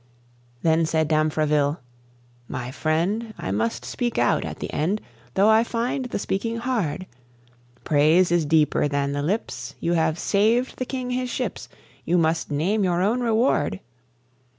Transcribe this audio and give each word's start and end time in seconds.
Then 0.63 0.87
said 0.87 1.07
Damfreville, 1.07 1.77
"My 2.47 2.71
friend, 2.71 3.35
I 3.37 3.51
must 3.51 3.85
speak 3.85 4.17
out 4.17 4.43
at 4.43 4.57
the 4.57 4.73
end, 4.73 4.99
Though 5.35 5.49
I 5.49 5.63
find 5.63 6.05
the 6.05 6.17
speaking 6.17 6.57
hard. 6.57 7.05
Praise 7.83 8.31
is 8.31 8.43
deeper 8.47 8.87
than 8.87 9.11
the 9.11 9.21
lips: 9.21 9.75
You 9.79 9.93
have 9.93 10.17
saved 10.17 10.77
the 10.79 10.85
King 10.85 11.11
his 11.11 11.29
ships, 11.29 11.69
You 12.03 12.17
must 12.17 12.49
name 12.49 12.83
your 12.83 13.03
own 13.03 13.19
reward. 13.21 13.79